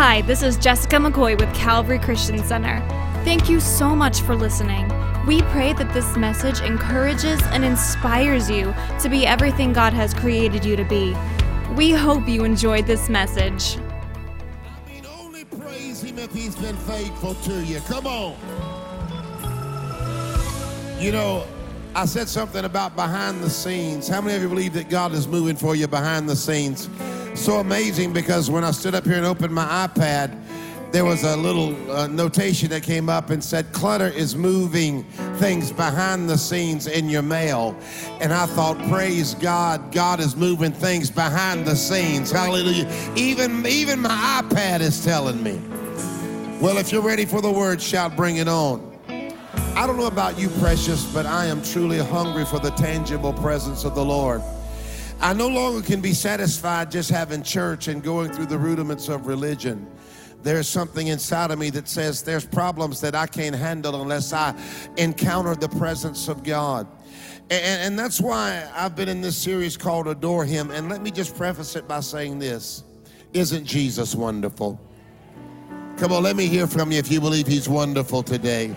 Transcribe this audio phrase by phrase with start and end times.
[0.00, 2.78] Hi, this is Jessica McCoy with Calvary Christian Center.
[3.24, 4.86] Thank you so much for listening.
[5.26, 10.64] We pray that this message encourages and inspires you to be everything God has created
[10.64, 11.16] you to be.
[11.74, 13.76] We hope you enjoyed this message.
[13.76, 17.80] I mean, only praise him if he's been faithful to you.
[17.80, 18.36] Come on.
[21.00, 21.44] You know,
[21.96, 24.06] I said something about behind the scenes.
[24.06, 26.88] How many of you believe that God is moving for you behind the scenes?
[27.38, 30.36] So amazing because when I stood up here and opened my iPad,
[30.90, 35.04] there was a little uh, notation that came up and said, Clutter is moving
[35.36, 37.76] things behind the scenes in your mail.
[38.20, 42.30] And I thought, praise God, God is moving things behind the scenes.
[42.30, 42.90] Hallelujah.
[43.16, 45.58] Even, even my iPad is telling me.
[46.60, 48.84] Well, if you're ready for the word, shout, bring it on.
[49.74, 53.84] I don't know about you, precious, but I am truly hungry for the tangible presence
[53.84, 54.42] of the Lord.
[55.20, 59.26] I no longer can be satisfied just having church and going through the rudiments of
[59.26, 59.86] religion
[60.42, 64.54] there's something inside of me that says there's problems that I can't handle unless I
[64.96, 66.86] encounter the presence of God.
[67.50, 70.70] And, and, that's why I've been in this series called Adore Him.
[70.70, 72.84] And let me just preface it by saying this
[73.32, 74.78] Isn't Jesus wonderful?
[75.96, 78.76] Come on, let me hear from you if you believe He's wonderful today.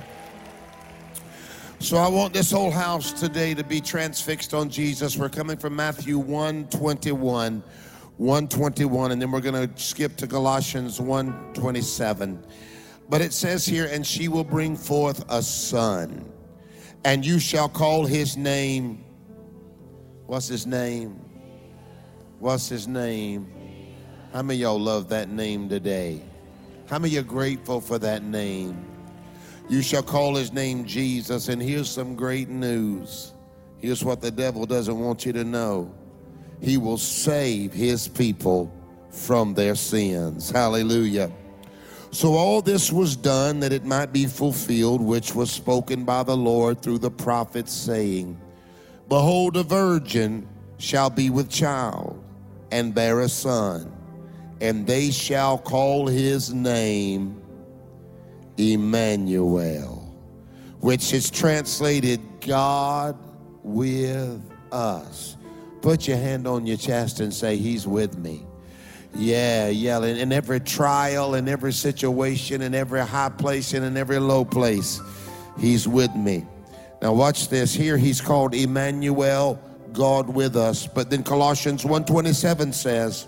[1.81, 5.17] So I want this whole house today to be transfixed on Jesus.
[5.17, 7.63] We're coming from Matthew 1 21.
[8.17, 12.45] 121 and then we're going to skip to Colossians 127.
[13.09, 16.31] But it says here and she will bring forth a son
[17.03, 19.03] and you shall call his name
[20.27, 21.19] What's his name?
[22.37, 23.51] What's his name?
[24.33, 26.21] How many of y'all love that name today?
[26.87, 28.90] How many are grateful for that name?
[29.69, 33.33] You shall call his name Jesus and here's some great news.
[33.77, 35.93] Here's what the devil doesn't want you to know
[36.61, 38.71] he will save his people
[39.09, 40.51] from their sins.
[40.51, 41.31] Hallelujah.
[42.11, 46.35] So all this was done that it might be fulfilled, which was spoken by the
[46.35, 48.39] Lord through the prophets, saying,
[49.07, 50.47] Behold, a virgin
[50.77, 52.21] shall be with child
[52.71, 53.91] and bear a son,
[54.59, 57.40] and they shall call his name
[58.57, 60.13] Emmanuel,
[60.79, 63.17] which is translated God
[63.63, 64.41] with
[64.71, 65.37] us.
[65.81, 68.45] Put your hand on your chest and say, He's with me.
[69.15, 69.97] Yeah, yeah.
[69.97, 74.45] In, in every trial, in every situation, in every high place, and in every low
[74.45, 75.01] place,
[75.59, 76.45] He's with me.
[77.01, 77.73] Now watch this.
[77.73, 79.59] Here He's called Emmanuel,
[79.91, 80.87] God with us.
[80.87, 83.27] But then Colossians 1:27 says,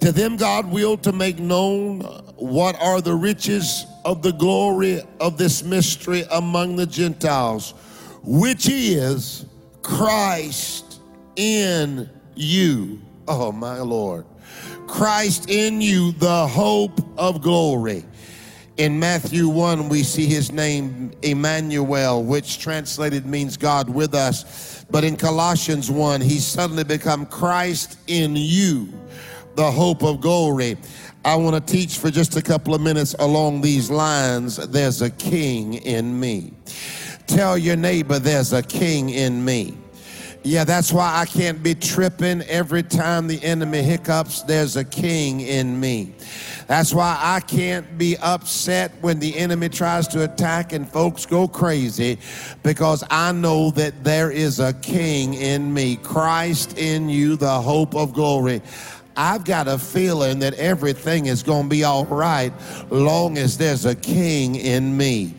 [0.00, 2.00] To them God willed to make known
[2.36, 7.74] what are the riches of the glory of this mystery among the Gentiles,
[8.22, 9.44] which is
[9.82, 11.00] Christ
[11.36, 13.00] in you.
[13.26, 14.24] Oh, my Lord.
[14.86, 18.04] Christ in you, the hope of glory.
[18.78, 24.84] In Matthew 1, we see his name, Emmanuel, which translated means God with us.
[24.88, 28.92] But in Colossians 1, he's suddenly become Christ in you,
[29.58, 30.76] the hope of glory.
[31.24, 34.54] I want to teach for just a couple of minutes along these lines.
[34.68, 36.52] There's a king in me.
[37.26, 39.76] Tell your neighbor, there's a king in me.
[40.44, 44.42] Yeah, that's why I can't be tripping every time the enemy hiccups.
[44.42, 46.14] There's a king in me.
[46.68, 51.48] That's why I can't be upset when the enemy tries to attack and folks go
[51.48, 52.18] crazy
[52.62, 57.96] because I know that there is a king in me, Christ in you, the hope
[57.96, 58.62] of glory.
[59.20, 62.52] I've got a feeling that everything is going to be all right
[62.88, 65.34] long as there's a king in me.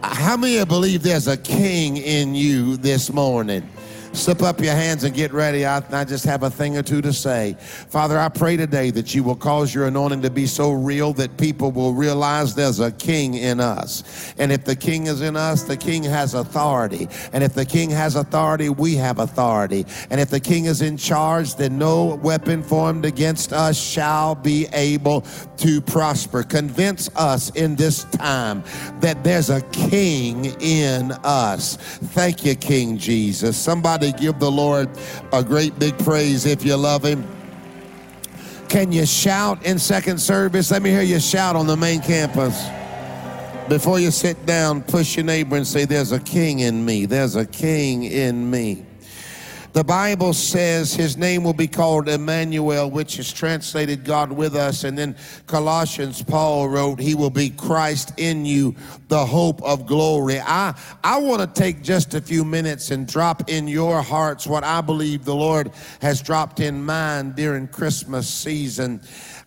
[0.00, 3.68] How many believe there's a king in you this morning?
[4.14, 5.66] Slip up your hands and get ready.
[5.66, 7.56] I, I, just have a thing or two to say.
[7.58, 11.36] Father, I pray today that you will cause your anointing to be so real that
[11.36, 14.32] people will realize there's a king in us.
[14.38, 17.08] And if the king is in us, the king has authority.
[17.32, 19.84] And if the king has authority, we have authority.
[20.10, 24.68] And if the king is in charge, then no weapon formed against us shall be
[24.72, 25.22] able
[25.56, 26.44] to prosper.
[26.44, 28.62] Convince us in this time
[29.00, 31.76] that there's a king in us.
[31.76, 33.56] Thank you, King Jesus.
[33.56, 34.88] Somebody Give the Lord
[35.32, 37.26] a great big praise if you love him.
[38.68, 40.70] Can you shout in second service?
[40.70, 42.68] Let me hear you shout on the main campus.
[43.68, 47.06] Before you sit down, push your neighbor and say, There's a king in me.
[47.06, 48.83] There's a king in me.
[49.74, 54.84] The Bible says his name will be called Emmanuel, which is translated God with us.
[54.84, 55.16] And then
[55.48, 58.76] Colossians, Paul wrote, He will be Christ in you,
[59.08, 60.38] the hope of glory.
[60.38, 64.62] I, I want to take just a few minutes and drop in your hearts what
[64.62, 69.00] I believe the Lord has dropped in mine during Christmas season.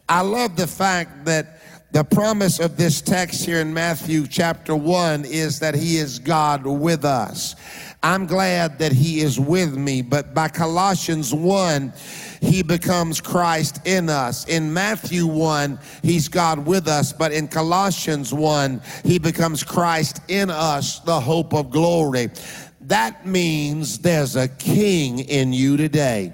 [0.09, 5.23] I love the fact that the promise of this text here in Matthew chapter 1
[5.23, 7.55] is that He is God with us.
[8.07, 10.01] I'm glad that he is with me.
[10.01, 11.91] But by Colossians 1,
[12.39, 14.47] he becomes Christ in us.
[14.47, 17.11] In Matthew 1, he's God with us.
[17.11, 22.29] But in Colossians 1, he becomes Christ in us, the hope of glory.
[22.79, 26.31] That means there's a king in you today.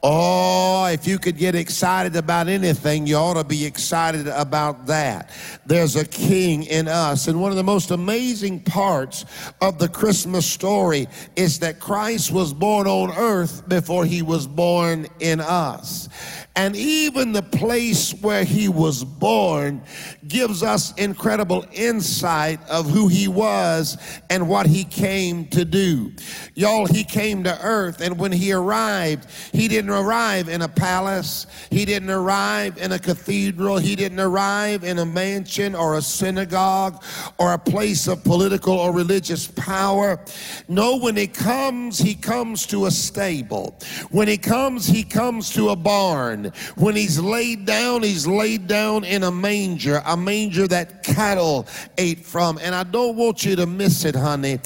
[0.00, 5.30] Oh, if you could get excited about anything, you ought to be excited about that.
[5.66, 7.26] There's a king in us.
[7.26, 9.24] And one of the most amazing parts
[9.60, 15.08] of the Christmas story is that Christ was born on earth before he was born
[15.18, 16.08] in us.
[16.54, 19.82] And even the place where he was born
[20.28, 23.96] gives us incredible insight of who he was
[24.28, 26.12] and what he came to do.
[26.54, 31.46] Y'all, he came to earth, and when he arrived, he didn't arrive in a palace,
[31.70, 37.02] he didn't arrive in a cathedral, he didn't arrive in a mansion or a synagogue
[37.38, 40.20] or a place of political or religious power.
[40.68, 43.78] No, when he comes, he comes to a stable.
[44.10, 46.52] When he comes, he comes to a barn.
[46.76, 51.66] When he's laid down, he's laid down in a manger, a manger that cattle
[51.96, 52.58] ate from.
[52.58, 54.58] And I don't want you to miss it, honey.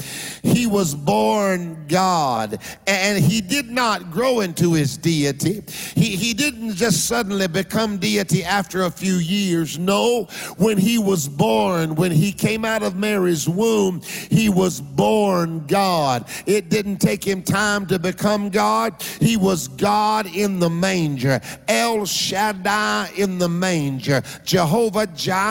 [0.43, 5.63] He was born God, and he did not grow into his deity.
[5.95, 9.79] He, he didn't just suddenly become deity after a few years.
[9.79, 10.25] No,
[10.57, 14.01] when he was born, when he came out of Mary's womb,
[14.31, 16.29] he was born God.
[16.47, 19.03] It didn't take him time to become God.
[19.21, 21.41] He was God in the manger.
[21.69, 25.42] El Shaddai in the manger, Jehovah Jireh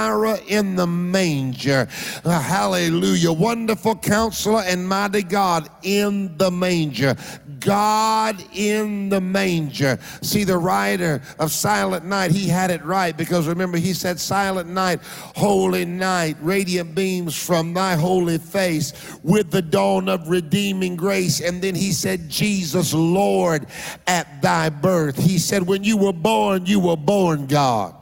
[0.48, 1.88] in the manger.
[2.24, 3.32] Uh, hallelujah.
[3.32, 7.16] Wonderful counselor and mighty God in the manger.
[7.60, 10.00] God in the manger.
[10.22, 14.70] See, the writer of Silent Night, he had it right because remember, he said, Silent
[14.70, 15.00] night,
[15.36, 18.94] holy night, radiant beams from thy holy face
[19.24, 21.40] with the dawn of redeeming grace.
[21.40, 23.68] And then he said, Jesus, Lord,
[24.08, 25.18] at thy birth.
[25.18, 27.96] He said, when you were born, you were born God.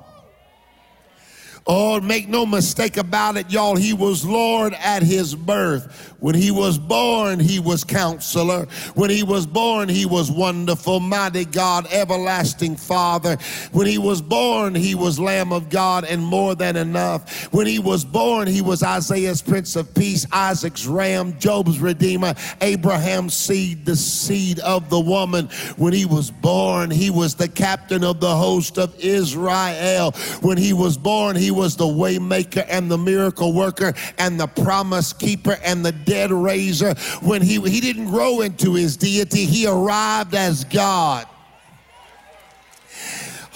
[1.72, 3.76] Oh, make no mistake about it, y'all.
[3.76, 6.16] He was Lord at his birth.
[6.20, 8.66] When he was born, he was counselor.
[8.96, 13.38] When he was born, he was wonderful, mighty God, everlasting Father.
[13.72, 17.54] When he was born, he was Lamb of God and more than enough.
[17.54, 23.36] When he was born, he was Isaiah's Prince of Peace, Isaac's Ram, Job's Redeemer, Abraham's
[23.36, 25.48] seed, the seed of the woman.
[25.78, 30.12] When he was born, he was the captain of the host of Israel.
[30.42, 35.12] When he was born, he was the waymaker and the miracle worker and the promise
[35.12, 36.94] keeper and the dead raiser.
[37.22, 41.28] When he, he didn't grow into his deity, he arrived as God.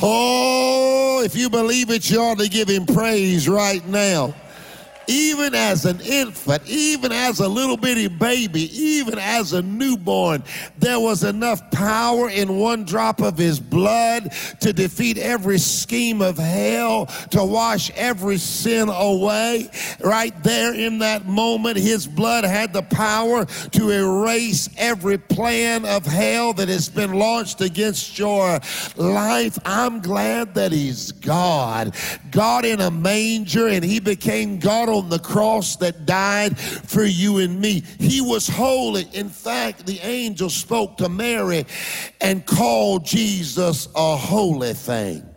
[0.02, 4.36] Oh, if you believe it, you ought to give him praise right now
[5.08, 10.44] even as an infant, even as a little bitty baby, even as a newborn,
[10.78, 16.38] there was enough power in one drop of his blood to defeat every scheme of
[16.38, 19.70] hell, to wash every sin away.
[20.00, 26.06] Right there in that moment, his blood had the power to erase every plan of
[26.06, 28.60] hell that has been launched against your
[28.96, 29.58] life.
[29.66, 31.96] I'm glad that he's God.
[32.32, 37.40] God in a manger, and he became God on the cross that died for you
[37.40, 37.84] and me.
[38.00, 39.08] He was holy.
[39.14, 41.66] In fact, the angel spoke to Mary
[42.22, 45.33] and called Jesus a holy thing.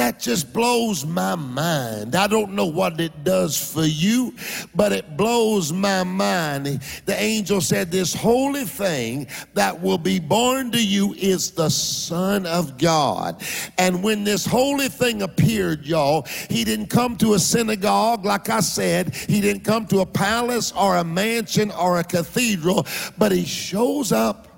[0.00, 2.14] That just blows my mind.
[2.16, 4.34] I don't know what it does for you,
[4.74, 6.80] but it blows my mind.
[7.04, 12.46] The angel said, This holy thing that will be born to you is the Son
[12.46, 13.42] of God.
[13.76, 18.60] And when this holy thing appeared, y'all, he didn't come to a synagogue, like I
[18.60, 22.86] said, he didn't come to a palace or a mansion or a cathedral,
[23.18, 24.49] but he shows up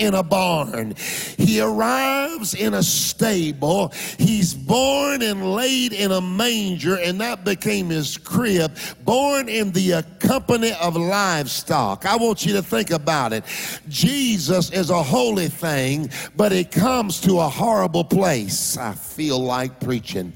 [0.00, 0.94] in a barn.
[1.36, 3.92] He arrives in a stable.
[4.18, 8.76] He's born and laid in a manger, and that became his crib.
[9.04, 12.06] Born in the company of livestock.
[12.06, 13.44] I want you to think about it.
[13.88, 18.78] Jesus is a holy thing, but it comes to a horrible place.
[18.78, 20.32] I feel like preaching.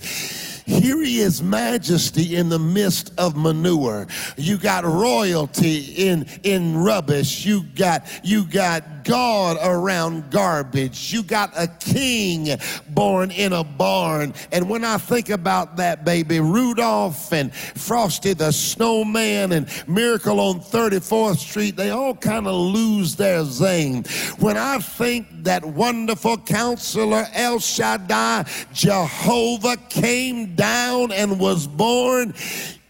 [0.67, 4.07] Here he is majesty in the midst of manure.
[4.37, 5.79] You got royalty
[6.09, 7.45] in in rubbish.
[7.45, 11.13] You got you got God around garbage.
[11.13, 12.49] You got a king
[12.89, 14.35] born in a barn.
[14.53, 20.61] And when I think about that baby, Rudolph and Frosty the Snowman and Miracle on
[20.61, 24.05] 34th Street, they all kind of lose their zing.
[24.39, 32.35] When I think that wonderful counselor El Shaddai, Jehovah came down and was born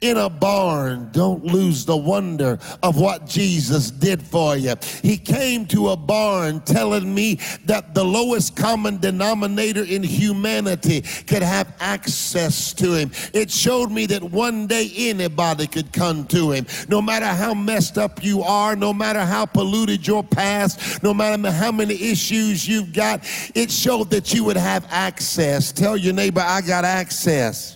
[0.05, 1.09] in a barn.
[1.13, 4.75] Don't lose the wonder of what Jesus did for you.
[5.01, 11.43] He came to a barn telling me that the lowest common denominator in humanity could
[11.43, 13.13] have access to him.
[13.33, 16.67] It showed me that one day anybody could come to him.
[16.89, 21.51] No matter how messed up you are, no matter how polluted your past, no matter
[21.51, 25.73] how many issues you've got, it showed that you would have access.
[25.73, 27.74] Tell your neighbor, I got access.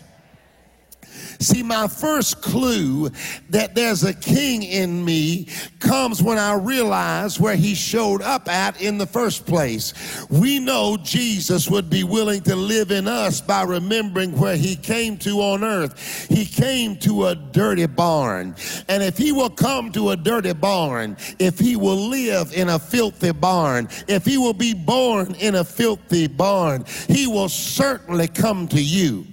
[1.40, 3.10] See, my first clue
[3.50, 5.48] that there's a king in me
[5.78, 9.94] comes when I realize where he showed up at in the first place.
[10.28, 15.16] We know Jesus would be willing to live in us by remembering where he came
[15.18, 16.26] to on earth.
[16.28, 18.56] He came to a dirty barn.
[18.88, 22.78] And if he will come to a dirty barn, if he will live in a
[22.78, 28.68] filthy barn, if he will be born in a filthy barn, he will certainly come
[28.68, 29.26] to you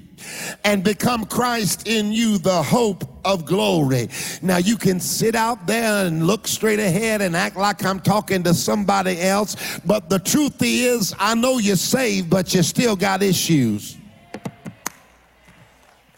[0.63, 4.09] and become Christ in you, the hope of glory.
[4.41, 8.43] Now you can sit out there and look straight ahead and act like I'm talking
[8.43, 13.23] to somebody else, but the truth is, I know you're saved, but you still got
[13.23, 13.97] issues.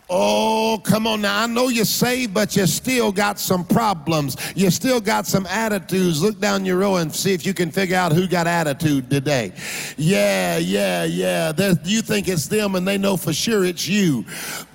[0.10, 1.44] Oh, come on now.
[1.44, 4.38] I know you're saved, but you still got some problems.
[4.56, 6.22] You still got some attitudes.
[6.22, 9.52] Look down your row and see if you can figure out who got attitude today.
[9.98, 11.52] Yeah, yeah, yeah.
[11.84, 14.24] you think it's them and they know for sure it's you.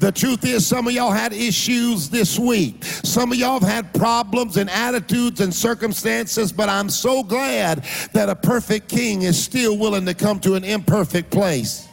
[0.01, 2.85] The truth is, some of y'all had issues this week.
[2.85, 8.29] Some of y'all have had problems and attitudes and circumstances, but I'm so glad that
[8.29, 11.89] a perfect king is still willing to come to an imperfect place.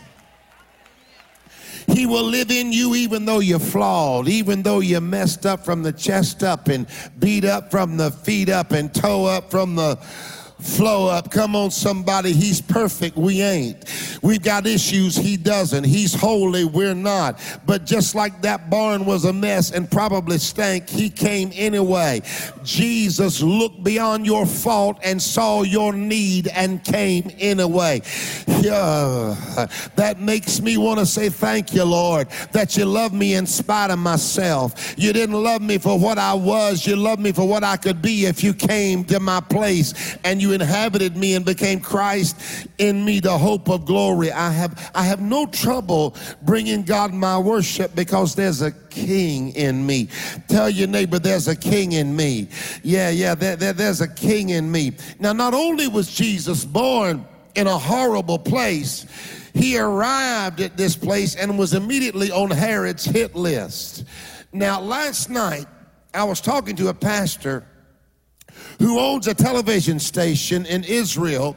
[1.94, 5.84] He will live in you even though you're flawed, even though you're messed up from
[5.84, 6.88] the chest up and
[7.20, 9.96] beat up from the feet up and toe up from the
[10.60, 11.32] flow up.
[11.32, 12.34] Come on, somebody.
[12.34, 13.18] He's perfect.
[13.18, 13.86] We ain't.
[14.22, 15.16] We've got issues.
[15.16, 15.86] He doesn't.
[15.86, 16.66] He's holy.
[16.66, 17.40] We're not.
[17.66, 22.22] But just like that barn was a mess and probably stank, he came anyway.
[22.64, 28.02] Jesus looked beyond your fault and saw your need and came anyway.
[28.62, 29.36] Yeah,
[29.96, 33.92] that makes me want to say thank you, Lord, that you love me in spite
[33.92, 34.96] of myself.
[34.98, 36.86] You didn't love me for what I was.
[36.86, 40.42] You loved me for what I could be if you came to my place and
[40.42, 44.09] you you inhabited me and became Christ in me, the hope of glory.
[44.32, 49.86] I have, I have no trouble bringing God my worship because there's a king in
[49.86, 50.10] me.
[50.48, 52.50] Tell your neighbor, there's a king in me.
[52.84, 54.94] Yeah, yeah, there, there, there's a king in me.
[55.20, 57.26] Now, not only was Jesus born
[57.56, 59.06] in a horrible place,
[59.54, 64.06] he arrived at this place and was immediately on Herod's hit list.
[64.52, 65.68] Now, last night,
[66.14, 67.66] I was talking to a pastor
[68.80, 71.56] who owns a television station in Israel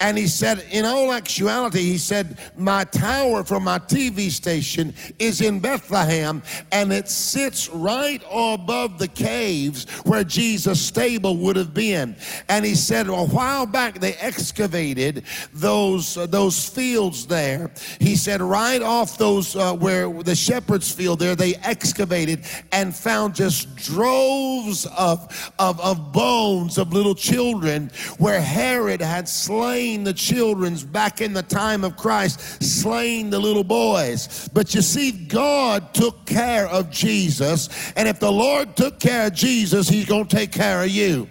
[0.00, 5.40] and he said, in all actuality, he said, my tower for my TV station is
[5.40, 12.16] in Bethlehem and it sits right above the caves where Jesus' stable would have been.
[12.48, 17.70] And he said, a while back they excavated those, uh, those fields there.
[18.00, 23.34] He said, right off those, uh, where the shepherd's field there, they excavated and found
[23.34, 30.12] just droves of, of, of bones of little children where Herod had slain slain the
[30.12, 34.46] children's back in the time of Christ, slain the little boys.
[34.52, 37.70] But you see, God took care of Jesus.
[37.96, 41.28] And if the Lord took care of Jesus, He's going to take care of you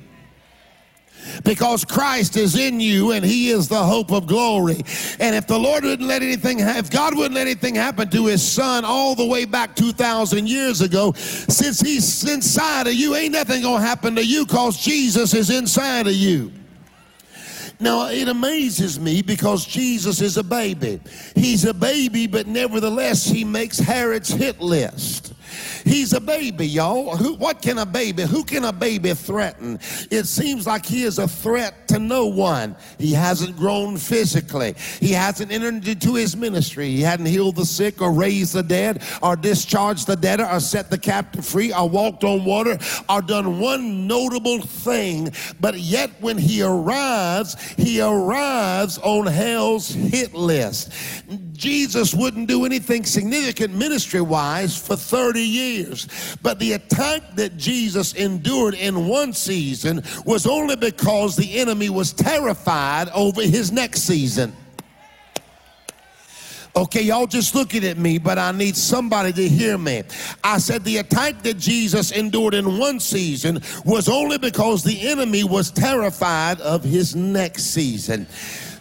[1.45, 4.81] because Christ is in you and he is the hope of glory.
[5.19, 8.45] And if the Lord wouldn't let anything, if God wouldn't let anything happen to his
[8.45, 13.61] son all the way back 2,000 years ago, since he's inside of you, ain't nothing
[13.61, 16.51] to happen to you because Jesus is inside of you.
[17.83, 21.01] Now, it amazes me because Jesus is a baby.
[21.35, 25.33] He's a baby, but nevertheless, he makes Herod's hit list.
[25.85, 27.15] He's a baby, y'all.
[27.17, 29.79] Who, what can a baby, who can a baby threaten?
[30.11, 32.75] It seems like he is a threat to no one.
[32.97, 34.75] He hasn't grown physically.
[34.99, 36.89] He hasn't entered into his ministry.
[36.89, 40.89] He hadn't healed the sick or raised the dead or discharged the debtor or set
[40.89, 42.77] the captive free or walked on water
[43.09, 45.33] or done one notable thing.
[45.59, 50.91] But yet when he arrives, he arrives on hell's hit list
[51.53, 56.35] Jesus wouldn't do anything significant ministry wise for 30 years.
[56.41, 62.11] But the attack that Jesus endured in one season was only because the enemy was
[62.11, 64.53] terrified over his next season.
[66.75, 70.01] Okay, y'all just looking at me, but I need somebody to hear me.
[70.43, 75.43] I said the attack that Jesus endured in one season was only because the enemy
[75.43, 78.25] was terrified of his next season.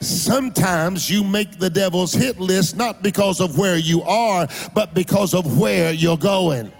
[0.02, 5.32] Sometimes you make the devil's hit list not because of where you are, but because
[5.32, 6.72] of where you're going.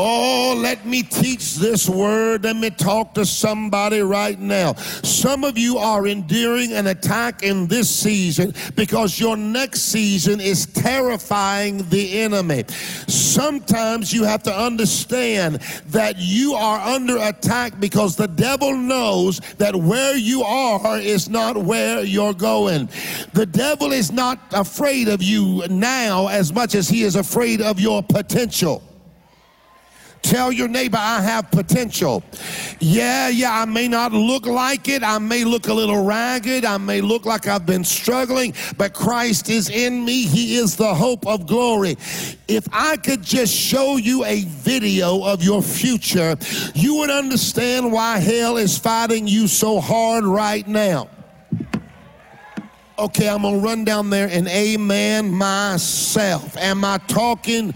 [0.00, 2.44] Oh, let me teach this word.
[2.44, 4.74] Let me talk to somebody right now.
[4.74, 10.66] Some of you are enduring an attack in this season because your next season is
[10.66, 12.62] terrifying the enemy.
[13.08, 19.74] Sometimes you have to understand that you are under attack because the devil knows that
[19.74, 22.88] where you are is not where you're going.
[23.32, 27.80] The devil is not afraid of you now as much as he is afraid of
[27.80, 28.87] your potential.
[30.22, 32.22] Tell your neighbor, I have potential.
[32.80, 35.02] Yeah, yeah, I may not look like it.
[35.02, 36.64] I may look a little ragged.
[36.64, 40.22] I may look like I've been struggling, but Christ is in me.
[40.22, 41.96] He is the hope of glory.
[42.46, 46.36] If I could just show you a video of your future,
[46.74, 51.08] you would understand why hell is fighting you so hard right now.
[52.98, 56.56] Okay, I'm gonna run down there and amen myself.
[56.56, 57.72] Am I talking?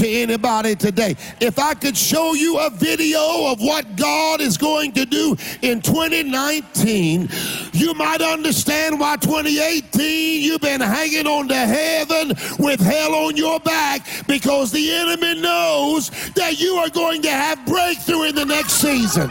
[0.00, 1.14] To anybody today.
[1.40, 5.82] If I could show you a video of what God is going to do in
[5.82, 7.28] 2019,
[7.72, 12.28] you might understand why 2018 you've been hanging on to heaven
[12.58, 17.64] with hell on your back because the enemy knows that you are going to have
[17.66, 19.30] breakthrough in the next season.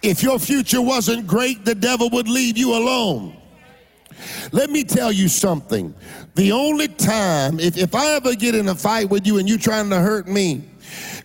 [0.00, 3.37] If your future wasn't great, the devil would leave you alone.
[4.52, 5.94] Let me tell you something.
[6.34, 9.58] The only time, if, if I ever get in a fight with you and you
[9.58, 10.68] trying to hurt me,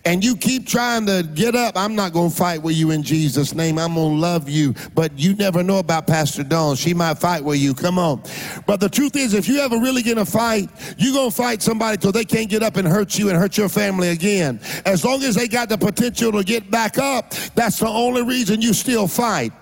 [0.04, 3.02] and you keep trying to get up, I'm not going to fight with you in
[3.02, 3.78] Jesus' name.
[3.78, 4.74] I'm going to love you.
[4.94, 6.76] But you never know about Pastor Dawn.
[6.76, 7.74] She might fight with you.
[7.74, 8.22] Come on.
[8.66, 11.36] But the truth is, if you ever really get in a fight, you're going to
[11.36, 14.60] fight somebody till they can't get up and hurt you and hurt your family again.
[14.84, 18.60] As long as they got the potential to get back up, that's the only reason
[18.60, 19.52] you still fight.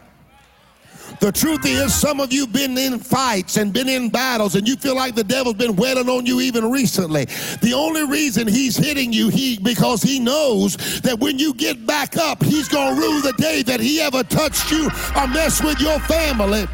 [1.23, 4.75] The truth is, some of you been in fights and been in battles, and you
[4.75, 7.27] feel like the devil's been wailing on you even recently.
[7.61, 12.17] The only reason he's hitting you, he because he knows that when you get back
[12.17, 16.01] up, he's gonna rule the day that he ever touched you or messed with your
[16.01, 16.67] family.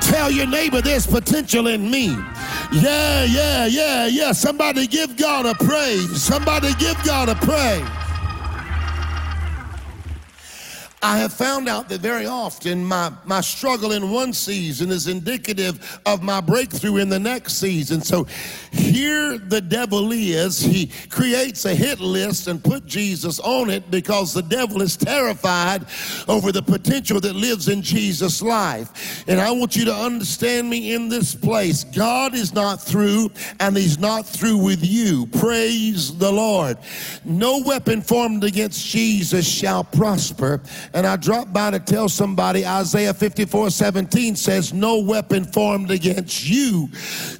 [0.00, 2.08] Tell your neighbor there's potential in me.
[2.72, 4.32] Yeah, yeah, yeah, yeah.
[4.32, 6.20] Somebody give God a praise.
[6.20, 8.01] Somebody give God a praise.
[11.04, 16.00] I have found out that very often my, my struggle in one season is indicative
[16.06, 18.02] of my breakthrough in the next season.
[18.02, 18.24] So
[18.70, 20.60] here the devil is.
[20.60, 25.86] He creates a hit list and put Jesus on it because the devil is terrified
[26.28, 29.24] over the potential that lives in Jesus' life.
[29.26, 31.82] And I want you to understand me in this place.
[31.82, 35.26] God is not through and he's not through with you.
[35.26, 36.78] Praise the Lord.
[37.24, 40.60] No weapon formed against Jesus shall prosper
[40.94, 46.48] and I dropped by to tell somebody Isaiah 54 17 says, No weapon formed against
[46.48, 46.88] you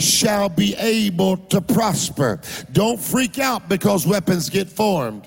[0.01, 2.41] shall be able to prosper.
[2.73, 5.27] Don't freak out because weapons get formed.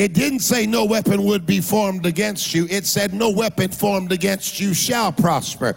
[0.00, 2.66] It didn't say no weapon would be formed against you.
[2.70, 5.76] It said no weapon formed against you shall prosper.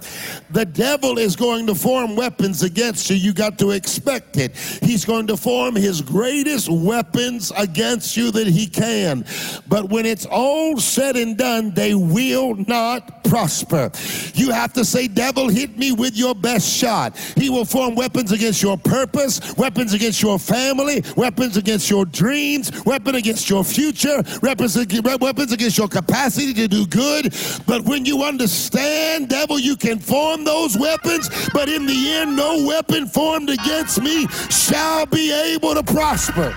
[0.49, 3.17] The devil is going to form weapons against you.
[3.17, 4.55] You got to expect it.
[4.55, 9.25] He's going to form his greatest weapons against you that he can.
[9.67, 13.91] But when it's all said and done, they will not prosper.
[14.35, 17.17] You have to say, devil, hit me with your best shot.
[17.35, 22.71] He will form weapons against your purpose, weapons against your family, weapons against your dreams,
[22.85, 27.33] weapon against your future weapons against your capacity to do good.
[27.65, 32.65] But when you understand, devil, you can form those weapons, but in the end, no
[32.65, 36.53] weapon formed against me shall be able to prosper.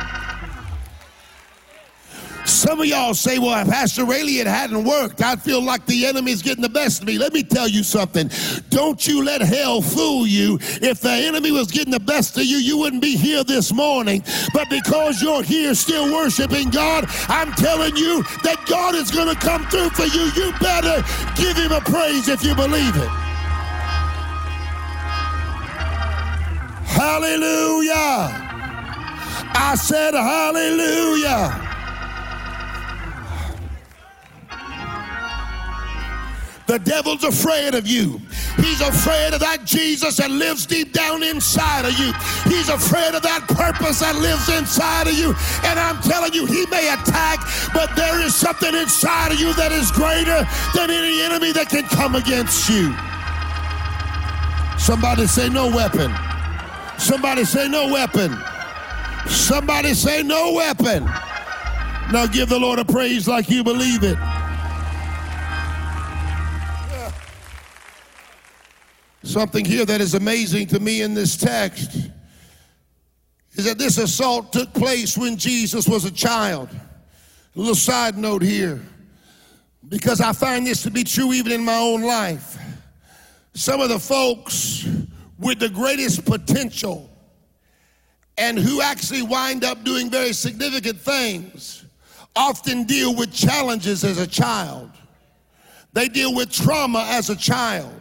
[2.47, 5.21] Some of y'all say, well, if Pastor Rayleigh, it hadn't worked.
[5.21, 7.19] I'd feel like the enemy's getting the best of me.
[7.19, 8.31] Let me tell you something.
[8.71, 10.59] Don't you let hell fool you.
[10.61, 14.23] If the enemy was getting the best of you, you wouldn't be here this morning.
[14.55, 19.41] But because you're here still worshiping God, I'm telling you that God is going to
[19.41, 20.31] come through for you.
[20.37, 21.05] You better
[21.35, 23.09] give him a praise if you believe it.
[26.87, 27.93] Hallelujah.
[29.59, 31.66] I said hallelujah.
[36.67, 38.21] The devil's afraid of you.
[38.57, 42.13] He's afraid of that Jesus that lives deep down inside of you.
[42.51, 45.35] He's afraid of that purpose that lives inside of you.
[45.63, 47.39] And I'm telling you, he may attack,
[47.73, 50.43] but there is something inside of you that is greater
[50.75, 52.91] than any enemy that can come against you.
[54.77, 56.13] Somebody say, No weapon.
[56.99, 58.37] Somebody say, No weapon.
[59.29, 61.05] Somebody say, No weapon.
[62.11, 64.19] Now give the Lord a praise like you believe it.
[69.27, 71.97] Something here that is amazing to me in this text
[73.55, 76.69] is that this assault took place when Jesus was a child.
[76.73, 78.81] A little side note here,
[79.89, 82.57] because I find this to be true even in my own life.
[83.53, 84.87] Some of the folks
[85.41, 87.11] with the greatest potential
[88.39, 91.85] and who actually wind up doing very significant things
[92.37, 94.93] often deal with challenges as a child.
[95.95, 97.96] They deal with trauma as a child.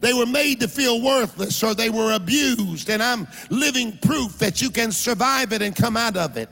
[0.00, 4.62] They were made to feel worthless or they were abused, and I'm living proof that
[4.62, 6.48] you can survive it and come out of it.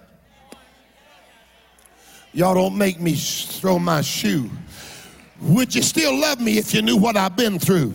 [2.34, 4.50] Y'all don't make me throw my shoe.
[5.40, 7.94] Would you still love me if you knew what I've been through?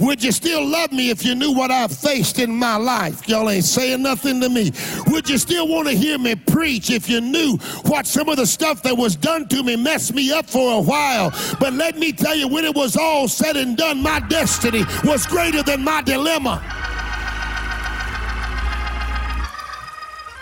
[0.00, 3.28] Would you still love me if you knew what I've faced in my life?
[3.28, 4.72] Y'all ain't saying nothing to me.
[5.08, 7.56] Would you still want to hear me preach if you knew
[7.86, 10.80] what some of the stuff that was done to me messed me up for a
[10.80, 11.32] while?
[11.58, 15.26] But let me tell you, when it was all said and done, my destiny was
[15.26, 16.62] greater than my dilemma.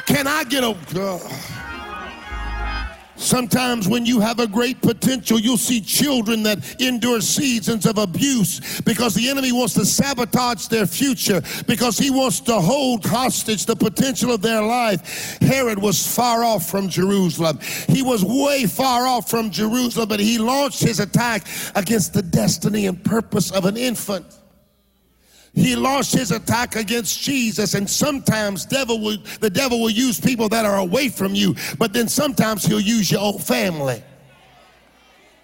[0.06, 0.76] Can I get a.
[0.94, 1.55] Uh,
[3.16, 8.80] Sometimes when you have a great potential, you'll see children that endure seasons of abuse
[8.82, 13.76] because the enemy wants to sabotage their future because he wants to hold hostage the
[13.76, 15.38] potential of their life.
[15.40, 17.58] Herod was far off from Jerusalem.
[17.88, 22.86] He was way far off from Jerusalem, but he launched his attack against the destiny
[22.86, 24.26] and purpose of an infant.
[25.56, 30.50] He launched his attack against Jesus, and sometimes devil will, the devil will use people
[30.50, 34.04] that are away from you, but then sometimes he'll use your own family.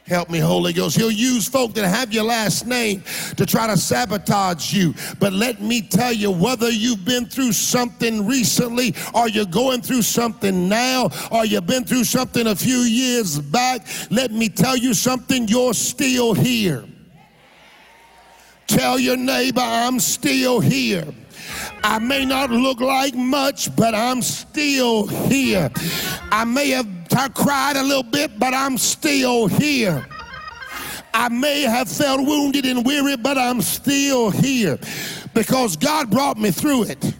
[0.07, 0.99] Help me, Holy Ghost.
[0.99, 3.03] He'll use folk that have your last name
[3.37, 4.95] to try to sabotage you.
[5.19, 10.03] But let me tell you, whether you've been through something recently, or you're going through
[10.03, 14.93] something now, or you've been through something a few years back, let me tell you
[14.93, 16.85] something, you're still here.
[18.73, 21.05] Tell your neighbor, I'm still here.
[21.85, 25.71] I may not look like much, but I'm still here.
[26.31, 26.87] I may have
[27.35, 30.07] cried a little bit, but I'm still here.
[31.13, 34.79] I may have felt wounded and weary, but I'm still here
[35.35, 37.15] because God brought me through it.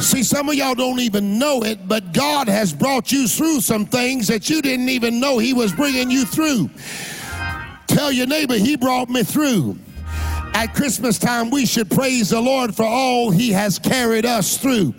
[0.00, 3.84] See, some of y'all don't even know it, but God has brought you through some
[3.84, 6.70] things that you didn't even know He was bringing you through.
[7.86, 9.78] Tell your neighbor, He brought me through.
[10.54, 14.94] At Christmas time, we should praise the Lord for all He has carried us through.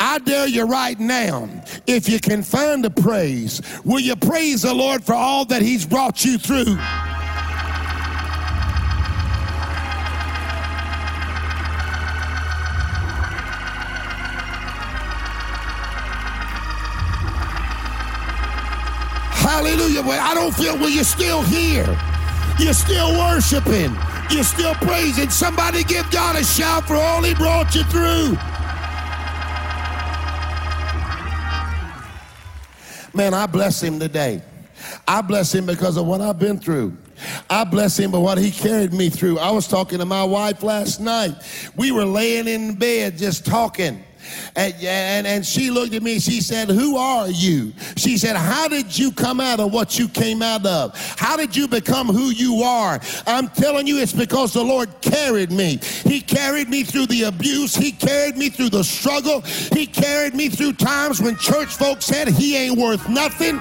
[0.00, 1.48] I dare you right now,
[1.86, 5.84] if you can find a praise, will you praise the Lord for all that He's
[5.84, 6.76] brought you through?
[19.46, 20.02] Hallelujah.
[20.02, 21.86] I don't feel, well, you're still here.
[22.58, 23.96] You're still worshiping.
[24.30, 25.30] You're still praising.
[25.30, 28.36] Somebody give God a shout for all he brought you through.
[33.14, 34.42] Man, I bless him today.
[35.08, 36.96] I bless him because of what I've been through.
[37.48, 39.38] I bless him for what he carried me through.
[39.38, 41.34] I was talking to my wife last night.
[41.76, 44.04] We were laying in bed just talking.
[44.54, 47.72] And, and, and she looked at me, she said, Who are you?
[47.96, 50.96] She said, How did you come out of what you came out of?
[51.18, 53.00] How did you become who you are?
[53.26, 55.78] I'm telling you, it's because the Lord carried me.
[56.04, 60.48] He carried me through the abuse, He carried me through the struggle, He carried me
[60.48, 63.60] through times when church folks said He ain't worth nothing.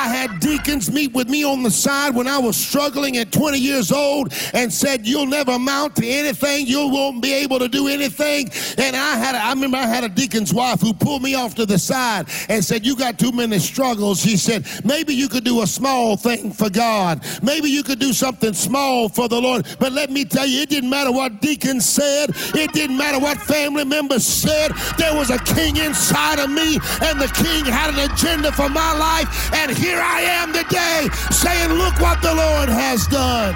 [0.00, 3.58] I had deacons meet with me on the side when I was struggling at 20
[3.58, 6.66] years old and said, You'll never amount to anything.
[6.66, 8.48] You won't be able to do anything.
[8.78, 11.54] And I had, a, I remember I had a deacon's wife who pulled me off
[11.56, 14.22] to the side and said, You got too many struggles.
[14.22, 17.22] She said, Maybe you could do a small thing for God.
[17.42, 19.66] Maybe you could do something small for the Lord.
[19.78, 23.36] But let me tell you, it didn't matter what deacons said, it didn't matter what
[23.36, 24.72] family members said.
[24.96, 28.96] There was a king inside of me, and the king had an agenda for my
[28.96, 29.52] life.
[29.52, 33.54] And here I am today saying, Look what the Lord has done.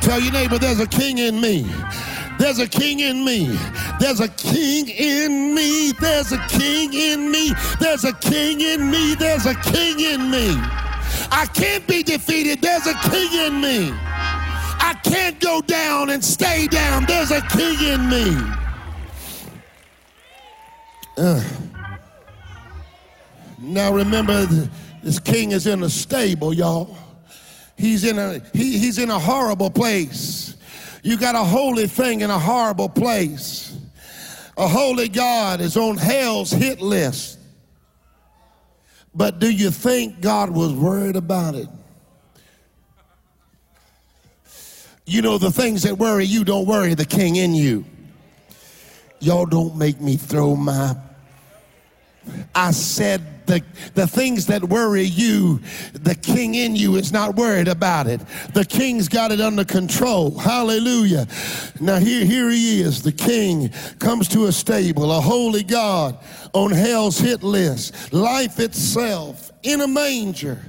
[0.00, 1.64] Tell your neighbor, there's a king in me.
[2.38, 3.56] There's a king in me.
[4.00, 5.92] There's a king in me.
[5.92, 7.54] There's a king in me.
[7.80, 9.14] There's a king in me.
[9.14, 10.48] There's a king in me.
[11.30, 12.60] I can't be defeated.
[12.60, 13.92] There's a king in me.
[14.84, 17.06] I can't go down and stay down.
[17.06, 18.26] There's a king in me.
[21.16, 21.61] Uh.
[23.62, 24.44] Now remember,
[25.04, 26.96] this king is in a stable, y'all.
[27.76, 30.56] He's in a he, he's in a horrible place.
[31.04, 33.76] You got a holy thing in a horrible place.
[34.56, 37.38] A holy God is on hell's hit list.
[39.14, 41.68] But do you think God was worried about it?
[45.06, 47.84] You know, the things that worry you don't worry the king in you.
[49.20, 50.96] Y'all don't make me throw my.
[52.54, 53.62] I said the,
[53.94, 55.60] the things that worry you,
[55.92, 58.20] the king in you is not worried about it.
[58.54, 60.38] The king's got it under control.
[60.38, 61.26] Hallelujah.
[61.80, 63.02] Now here, here he is.
[63.02, 66.18] The king comes to a stable, a holy God
[66.52, 68.12] on hell's hit list.
[68.12, 70.60] Life itself in a manger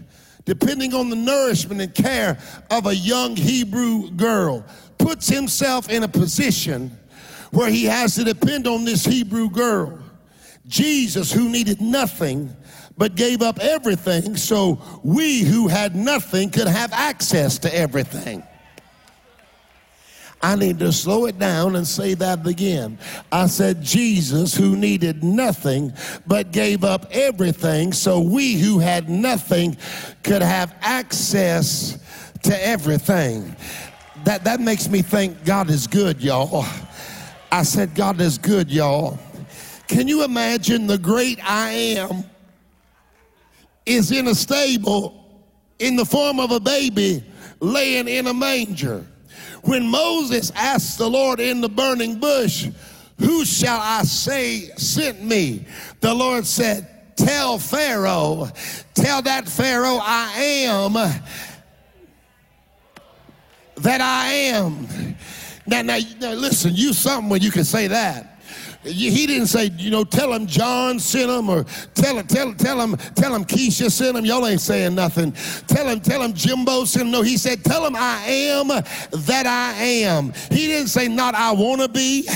[0.45, 2.37] depending on the nourishment and care
[2.69, 4.65] of a young Hebrew girl,
[4.97, 6.97] puts himself in a position
[7.51, 9.99] where he has to depend on this Hebrew girl.
[10.67, 12.55] Jesus, who needed nothing,
[12.97, 18.43] but gave up everything so we who had nothing could have access to everything.
[20.43, 22.99] I need to slow it down and say that again.
[23.31, 25.93] I said, Jesus, who needed nothing
[26.27, 29.77] but gave up everything so we who had nothing
[30.21, 31.97] could have access
[32.43, 33.55] to everything.
[34.25, 36.65] That, that makes me think God is good, y'all.
[37.49, 39.17] I said, God is good, y'all.
[39.87, 42.25] Can you imagine the great I am
[43.85, 45.19] is in a stable
[45.79, 47.23] in the form of a baby
[47.59, 49.05] laying in a manger.
[49.63, 52.69] When Moses asked the Lord in the burning bush,
[53.19, 55.65] Who shall I say sent me?
[56.01, 58.49] The Lord said, Tell Pharaoh,
[58.93, 60.97] tell that Pharaoh I am
[63.77, 65.15] that I am.
[65.65, 68.41] Now, now, now listen, you something when you can say that.
[68.83, 72.79] He didn't say, you know, tell him John sent him or tell him, tell, tell
[72.79, 74.25] him, tell him Keisha sent him.
[74.25, 75.31] Y'all ain't saying nothing.
[75.67, 77.11] Tell him, tell him Jimbo sent him.
[77.11, 80.33] No, he said, tell him I am that I am.
[80.49, 82.27] He didn't say not I want to be.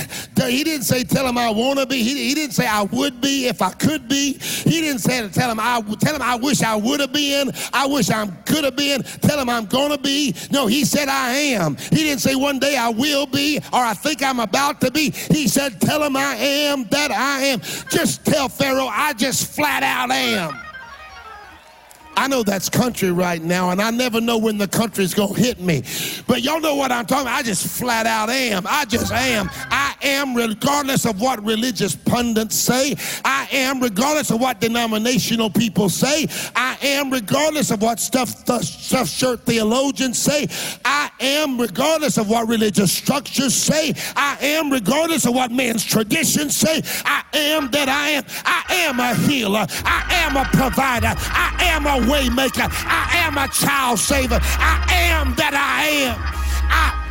[0.46, 2.04] He didn't say tell him I want to be.
[2.04, 4.34] He, he didn't say I would be if I could be.
[4.38, 7.52] He didn't say tell him I tell him I wish I would have been.
[7.74, 9.04] I wish I could have been.
[9.04, 10.36] Tell him I'm gonna be.
[10.52, 11.76] No, he said I am.
[11.76, 15.12] He didn't say one day I will be or I think I'm about to be.
[15.12, 17.60] He said tell him I am that I am.
[17.90, 20.67] Just tell Pharaoh, I just flat out am.
[22.18, 25.60] I know that's country right now, and I never know when the country's gonna hit
[25.60, 25.84] me.
[26.26, 27.38] But y'all know what I'm talking about.
[27.38, 28.66] I just flat out am.
[28.68, 29.50] I just am.
[29.70, 32.96] I am regardless of what religious pundits say.
[33.24, 36.28] I am regardless of what denominational people say.
[36.56, 40.48] I am regardless of what stuff, stuff shirt theologians say.
[40.84, 43.94] I am regardless of what religious structures say.
[44.16, 46.82] I am regardless of what man's traditions say.
[47.06, 48.24] I am that I am.
[48.44, 49.68] I am a healer.
[49.86, 51.14] I am a provider.
[51.16, 52.70] I am a waymaker.
[52.88, 54.40] I am a child saver.
[54.42, 56.18] I am that I am.
[56.70, 57.04] I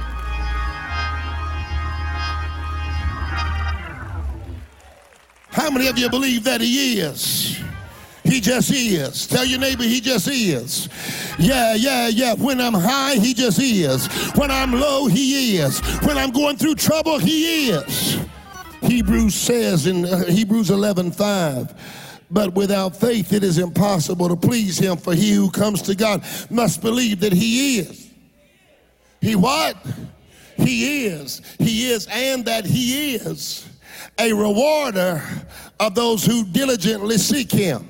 [5.50, 7.58] How many of you believe that he is?
[8.24, 9.26] He just is.
[9.26, 10.88] Tell your neighbor he just is.
[11.38, 12.34] Yeah, yeah, yeah.
[12.34, 14.06] When I'm high, he just is.
[14.34, 15.80] When I'm low, he is.
[16.04, 18.18] When I'm going through trouble, he is.
[18.82, 24.78] Hebrews says in uh, Hebrews 11 5, but without faith, it is impossible to please
[24.78, 28.10] him, for he who comes to God must believe that he is.
[29.20, 29.76] He what?
[30.56, 31.42] He is.
[31.58, 33.68] He is, and that he is
[34.18, 35.22] a rewarder
[35.78, 37.88] of those who diligently seek him.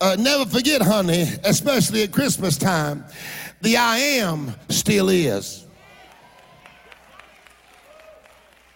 [0.00, 3.04] Uh, never forget, honey, especially at Christmas time,
[3.60, 5.66] the I am still is.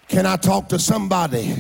[0.09, 1.55] Can I talk to somebody?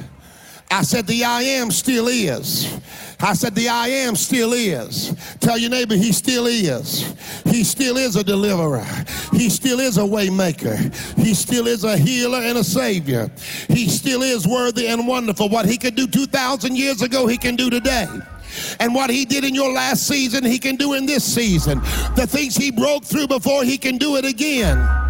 [0.70, 2.78] I said, the I am still is.
[3.20, 5.14] I said, the I am still is.
[5.40, 7.14] Tell your neighbor, he still is.
[7.44, 8.86] He still is a deliverer.
[9.32, 10.76] He still is a waymaker.
[11.18, 13.30] He still is a healer and a savior.
[13.68, 15.48] He still is worthy and wonderful.
[15.48, 18.06] What he could do 2,000 years ago, he can do today.
[18.78, 21.80] And what he did in your last season, he can do in this season.
[22.14, 25.07] The things he broke through before, he can do it again.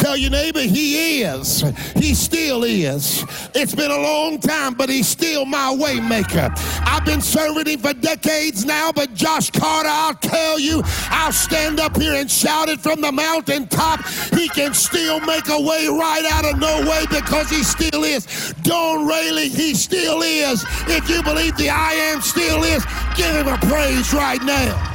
[0.00, 1.62] Tell your neighbor he is.
[1.94, 3.22] He still is.
[3.54, 6.50] It's been a long time, but he's still my waymaker.
[6.86, 11.80] I've been serving him for decades now, but Josh Carter, I'll tell you, I'll stand
[11.80, 14.02] up here and shout it from the mountaintop.
[14.32, 18.54] He can still make a way right out of no way because he still is.
[18.62, 20.64] Don Rayleigh, he still is.
[20.88, 22.86] If you believe the I am still is,
[23.16, 24.89] give him a praise right now.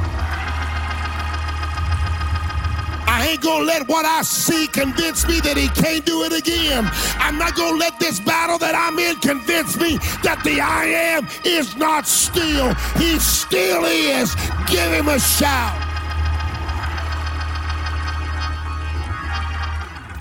[3.26, 6.88] I ain't gonna let what I see convince me that he can't do it again.
[7.18, 11.28] I'm not gonna let this battle that I'm in convince me that the I am
[11.44, 12.76] is not still.
[13.00, 14.36] He still is.
[14.68, 15.74] Give him a shout.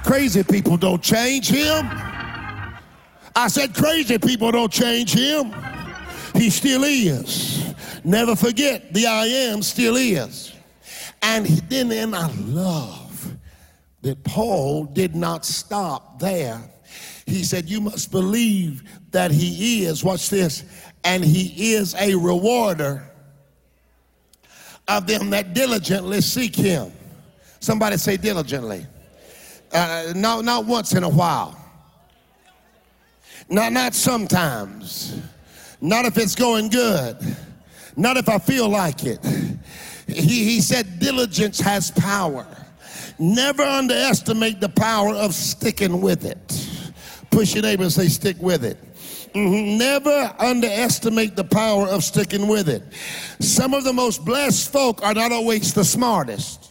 [0.07, 1.87] Crazy people don't change him.
[3.37, 5.55] I said, crazy people don't change him.
[6.35, 7.75] He still is.
[8.03, 10.54] Never forget, the I am still is.
[11.25, 13.35] And then, and I love
[14.03, 16.61] that Paul did not stop there.
[17.25, 20.65] He said, You must believe that he is, watch this,
[21.03, 23.11] and he is a rewarder
[24.87, 26.93] of them that diligently seek him.
[27.59, 28.87] Somebody say diligently.
[29.73, 31.59] Uh, not, not once in a while.
[33.49, 35.19] Not, not sometimes.
[35.81, 37.17] Not if it's going good.
[37.97, 39.21] Not if I feel like it.
[40.07, 42.47] He, he said, diligence has power.
[43.19, 46.69] Never underestimate the power of sticking with it.
[47.31, 48.79] Push your neighbor and say, stick with it.
[49.35, 49.79] Mm-hmm.
[49.79, 52.83] Never underestimate the power of sticking with it.
[53.41, 56.64] Some of the most blessed folk are not always the smartest.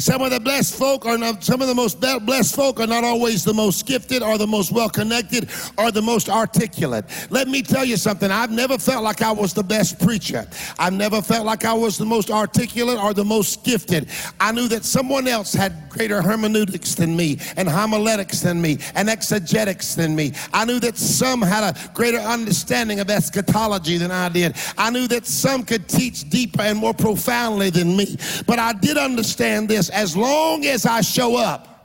[0.00, 3.02] Some of the blessed folk are not, some of the most blessed folk are not
[3.02, 7.04] always the most gifted or the most well connected or the most articulate.
[7.30, 8.30] Let me tell you something.
[8.30, 10.46] I've never felt like I was the best preacher.
[10.78, 14.08] I've never felt like I was the most articulate or the most gifted.
[14.38, 19.10] I knew that someone else had greater hermeneutics than me and homiletics than me and
[19.10, 20.32] exegetics than me.
[20.54, 24.54] I knew that some had a greater understanding of eschatology than I did.
[24.76, 28.16] I knew that some could teach deeper and more profoundly than me.
[28.46, 31.78] But I did understand this as long as I show up.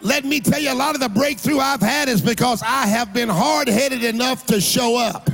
[0.00, 3.12] Let me tell you, a lot of the breakthrough I've had is because I have
[3.12, 5.28] been hard headed enough to show up.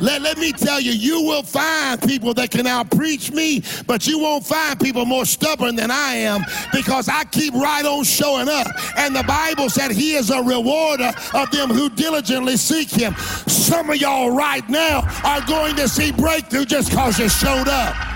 [0.00, 4.06] Let, let me tell you, you will find people that can out preach me, but
[4.06, 8.48] you won't find people more stubborn than I am because I keep right on showing
[8.48, 8.66] up.
[8.96, 13.14] And the Bible said he is a rewarder of them who diligently seek him.
[13.46, 18.13] Some of y'all right now are going to see breakthrough just because you showed up.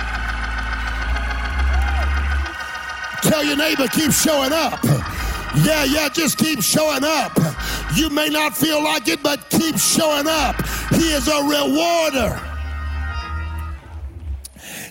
[3.22, 4.82] Tell your neighbor, keep showing up.
[5.64, 7.32] Yeah, yeah, just keep showing up.
[7.94, 10.56] You may not feel like it, but keep showing up.
[10.90, 12.40] He is a rewarder.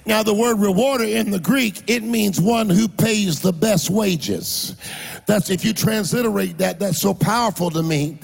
[0.06, 4.78] Now, the word rewarder in the Greek, it means one who pays the best wages.
[5.26, 8.20] That's if you transliterate that, that's so powerful to me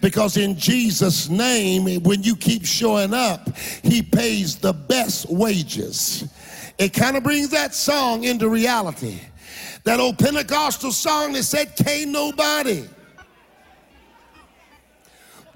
[0.00, 6.24] because in Jesus' name, when you keep showing up, He pays the best wages.
[6.78, 9.20] It kind of brings that song into reality.
[9.86, 12.88] That old Pentecostal song that said, Can't nobody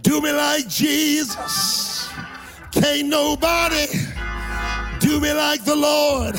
[0.02, 2.08] do me like Jesus.
[2.70, 3.86] Can't nobody
[5.00, 6.36] do me like the Lord.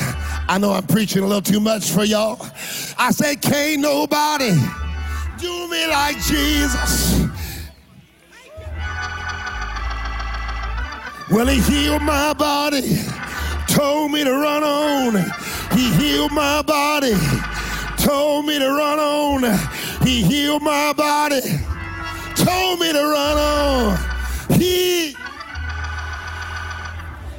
[0.48, 2.40] I know I'm preaching a little too much for y'all.
[2.96, 4.52] I said, Can't nobody
[5.36, 7.28] do me like Jesus.
[11.30, 13.02] Well, he healed my body,
[13.68, 15.30] told me to run on.
[15.76, 17.12] He healed my body
[18.02, 19.42] told me to run on.
[20.04, 21.40] He healed my body,
[22.34, 23.98] told me to run on.
[24.58, 25.16] He,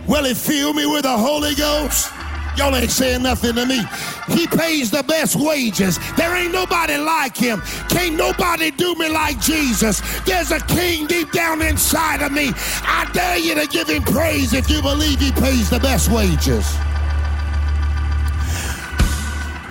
[0.08, 2.12] well, he filled me with the Holy Ghost.
[2.56, 3.82] Y'all ain't saying nothing to me.
[4.28, 5.99] He pays the best wages.
[6.15, 7.62] There ain't nobody like him.
[7.89, 10.02] Can't nobody do me like Jesus.
[10.21, 12.52] There's a king deep down inside of me.
[12.84, 16.78] I dare you to give him praise if you believe he pays the best wages.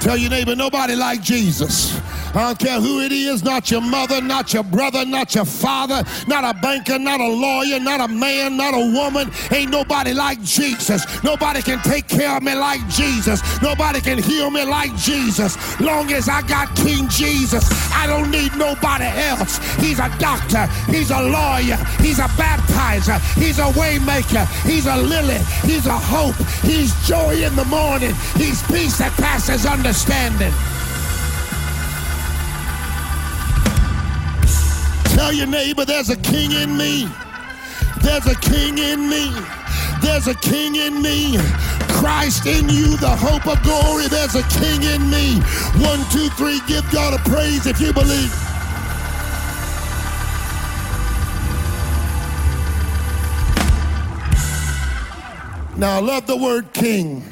[0.02, 1.96] Tell your neighbor, nobody like Jesus.
[2.34, 6.02] I don't care who it is, not your mother, not your brother, not your father,
[6.26, 9.30] not a banker, not a lawyer, not a man, not a woman.
[9.50, 11.04] Ain't nobody like Jesus.
[11.22, 13.42] Nobody can take care of me like Jesus.
[13.60, 15.58] Nobody can heal me like Jesus.
[15.78, 19.58] Long as I got King Jesus, I don't need nobody else.
[19.76, 25.38] He's a doctor, he's a lawyer, he's a baptizer, he's a waymaker, he's a lily,
[25.62, 30.52] he's a hope, he's joy in the morning, he's peace that passes understanding
[35.12, 37.08] Tell your neighbor there's a king in me.
[38.02, 39.30] There's a king in me.
[40.02, 41.36] There's a king in me.
[41.88, 44.08] Christ in you, the hope of glory.
[44.08, 45.36] There's a king in me.
[45.84, 46.60] One, two, three.
[46.66, 48.32] Give God a praise if you believe.
[55.76, 57.24] Now, I love the word king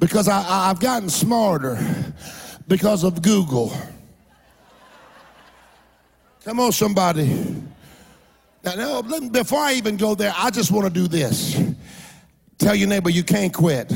[0.00, 1.78] because I, have gotten smarter
[2.66, 3.72] because of Google.
[6.44, 7.62] Come on, somebody.
[8.64, 11.60] Now, now, before I even go there, I just want to do this.
[12.58, 13.92] Tell your neighbor you can't quit.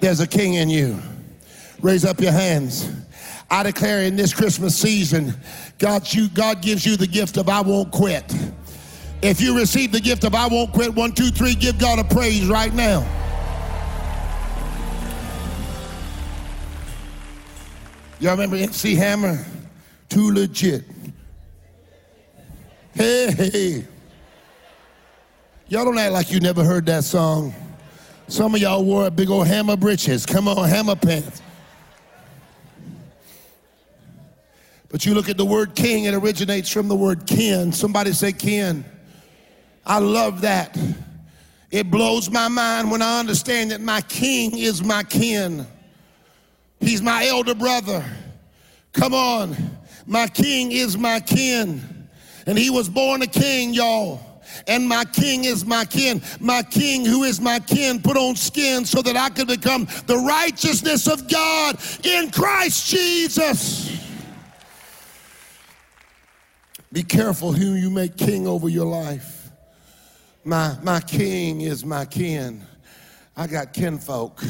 [0.00, 0.98] There's a king in you.
[1.82, 2.90] Raise up your hands.
[3.48, 5.34] I declare in this Christmas season,
[5.78, 8.24] God, you, God gives you the gift of I won't quit.
[9.22, 12.04] If you receive the gift of I won't quit, one, two, three, give God a
[12.04, 13.06] praise right now.
[18.18, 19.44] Y'all remember MC Hammer?
[20.08, 20.84] Too legit.
[22.96, 23.86] Hey, hey.
[25.68, 27.54] Y'all don't act like you never heard that song.
[28.26, 30.24] Some of y'all wore big old hammer breeches.
[30.24, 31.42] Come on, hammer pants.
[34.88, 37.70] But you look at the word king, it originates from the word kin.
[37.70, 38.82] Somebody say kin.
[39.84, 40.78] I love that.
[41.70, 45.66] It blows my mind when I understand that my king is my kin.
[46.80, 48.02] He's my elder brother.
[48.94, 49.54] Come on.
[50.06, 51.95] My king is my kin.
[52.46, 54.20] And he was born a king, y'all.
[54.68, 56.22] And my king is my kin.
[56.40, 60.16] My king, who is my kin, put on skin so that I could become the
[60.16, 63.92] righteousness of God in Christ Jesus.
[66.92, 69.50] Be careful who you make king over your life.
[70.44, 72.64] My, my king is my kin.
[73.36, 74.42] I got kinfolk.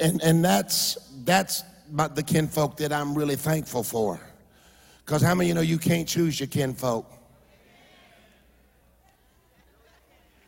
[0.00, 4.20] And, and that's, that's the kinfolk that I'm really thankful for.
[5.08, 7.10] Because how many you know you can't choose your kinfolk?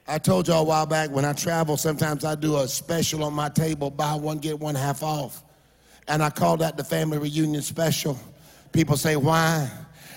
[0.07, 3.33] I told y'all a while back when I travel, sometimes I do a special on
[3.33, 5.43] my table buy one, get one half off.
[6.09, 8.19] And I call that the family reunion special.
[8.71, 9.71] People say, why?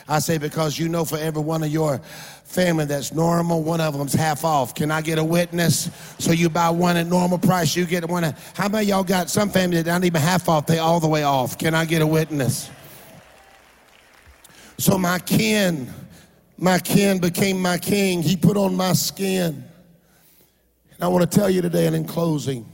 [0.10, 2.00] I say, because you know for every one of your
[2.44, 4.76] family that's normal, one of them's half off.
[4.76, 5.90] Can I get a witness?
[6.20, 9.30] So you buy one at normal price, you get one at, how many y'all got
[9.30, 11.58] some family that not even half off, they all the way off?
[11.58, 12.70] Can I get a witness?
[14.78, 15.92] So my kin,
[16.58, 18.22] my kin became my king.
[18.22, 19.64] He put on my skin.
[20.92, 22.66] And I want to tell you today, and in closing,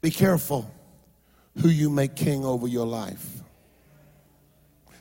[0.00, 0.70] be careful
[1.60, 3.36] who you make king over your life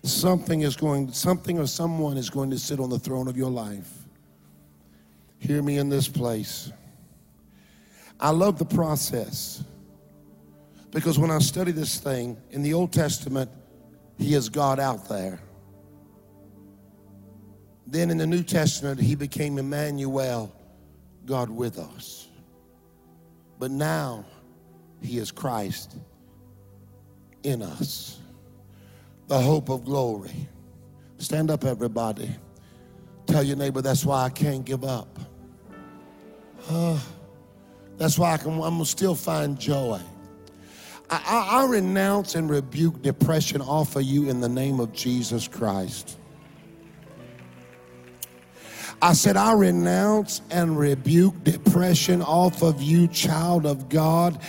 [0.07, 3.49] something is going, something or someone is going to sit on the throne of your
[3.49, 3.91] life.
[5.39, 6.71] Hear me in this place.
[8.19, 9.63] I love the process
[10.91, 13.49] because when I study this thing in the Old Testament,
[14.17, 15.39] He is God out there.
[17.88, 20.53] Then in the New Testament, He became Emmanuel,
[21.25, 22.27] God with us.
[23.59, 24.25] But now,
[25.01, 25.95] He is Christ
[27.43, 28.19] in us
[29.27, 30.47] the hope of glory.
[31.17, 32.29] Stand up, everybody.
[33.25, 35.19] Tell your neighbor, that's why I can't give up.
[36.69, 36.99] Uh,
[37.97, 39.99] that's why I can, I'm to still find joy.
[41.09, 45.47] I, I, I renounce and rebuke depression off of you in the name of Jesus
[45.47, 46.17] Christ.
[49.01, 54.39] I said, I renounce and rebuke depression off of you, child of God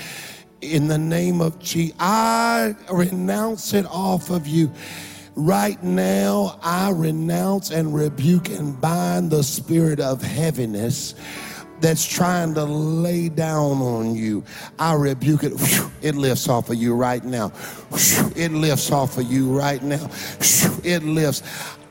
[0.61, 1.97] in the name of Jesus.
[2.01, 4.73] I renounce it off of you.
[5.35, 11.15] Right now, I renounce and rebuke and bind the spirit of heaviness
[11.81, 14.43] that's trying to lay down on you.
[14.79, 15.53] I rebuke it.
[16.03, 17.53] It lifts off of you right now.
[18.35, 20.09] It lifts off of you right now.
[20.85, 21.43] It lifts.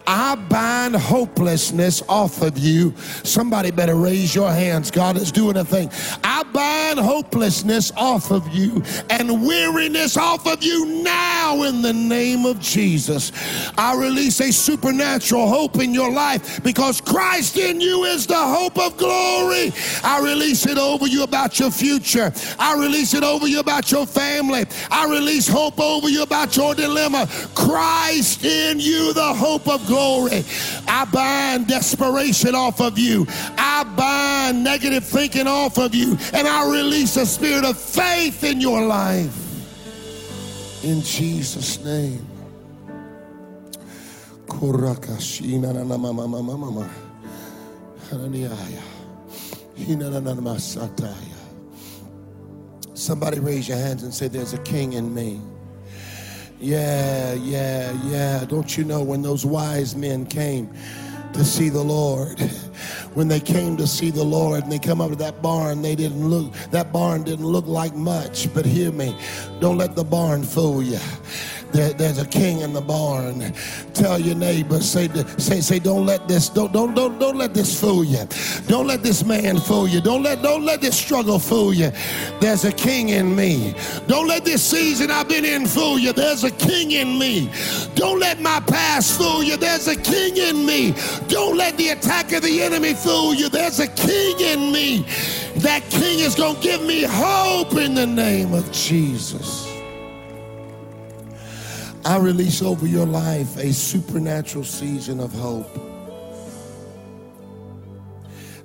[0.07, 2.95] I bind hopelessness off of you.
[3.23, 4.91] Somebody better raise your hands.
[4.91, 5.89] God is doing a thing.
[6.23, 12.45] I bind hopelessness off of you and weariness off of you now in the name
[12.45, 13.31] of Jesus.
[13.77, 18.77] I release a supernatural hope in your life because Christ in you is the hope
[18.77, 19.73] of glory.
[20.03, 22.31] I release it over you about your future.
[22.59, 24.65] I release it over you about your family.
[24.91, 27.27] I release hope over you about your dilemma.
[27.55, 30.43] Christ in you, the hope of glory glory.
[30.87, 33.25] I bind desperation off of you.
[33.57, 36.17] I bind negative thinking off of you.
[36.33, 39.33] And I release a spirit of faith in your life.
[40.83, 42.27] In Jesus' name.
[52.93, 55.41] Somebody raise your hands and say, There's a king in me.
[56.59, 58.45] Yeah, yeah, yeah.
[58.45, 60.73] Don't you know when those wise men came
[61.33, 62.39] to see the Lord?
[63.13, 65.95] when they came to see the Lord and they come up to that barn, they
[65.95, 68.53] didn't look, that barn didn't look like much.
[68.53, 69.15] But hear me,
[69.59, 70.99] don't let the barn fool you.
[71.71, 73.53] There, there's a king in the barn.
[73.93, 75.07] Tell your neighbor, say,
[75.37, 78.25] say, say, don't let this, don't, don't, don't, don't let this fool you.
[78.67, 80.01] Don't let this man fool you.
[80.01, 81.91] Don't let, don't let this struggle fool you.
[82.39, 83.75] There's a king in me.
[84.07, 86.13] Don't let this season I've been in fool you.
[86.13, 87.49] There's a king in me.
[87.95, 89.57] Don't let my past fool you.
[89.57, 90.93] There's a king in me.
[91.27, 93.49] Don't let the attack of the enemy fool you.
[93.49, 95.05] There's a king in me.
[95.57, 99.64] That king is going to give me hope in the name of Jesus.
[102.05, 105.67] I release over your life a supernatural season of hope.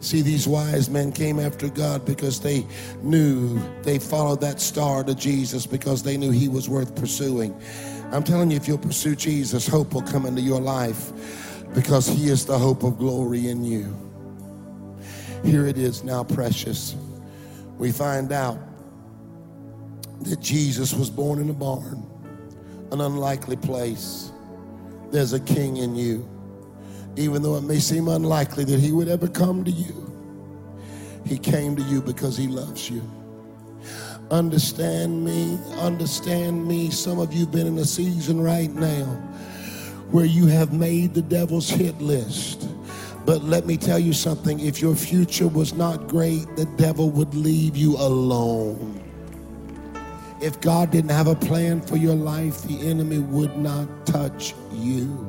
[0.01, 2.67] See, these wise men came after God because they
[3.01, 7.59] knew they followed that star to Jesus because they knew he was worth pursuing.
[8.13, 11.11] I'm telling you, if you'll pursue Jesus, hope will come into your life
[11.75, 13.97] because he is the hope of glory in you.
[15.45, 16.95] Here it is now, precious.
[17.79, 18.59] We find out
[20.25, 22.10] that Jesus was born in a barn
[22.93, 24.33] an unlikely place,
[25.11, 26.29] there's a king in you.
[27.17, 30.07] Even though it may seem unlikely that he would ever come to you,
[31.27, 33.03] he came to you because he loves you.
[34.31, 36.91] Understand me, understand me.
[36.91, 39.05] Some of you have been in a season right now
[40.11, 42.69] where you have made the devil's hit list.
[43.27, 47.35] But let me tell you something if your future was not great, the devil would
[47.35, 49.00] leave you alone.
[50.41, 55.29] If God didn't have a plan for your life, the enemy would not touch you.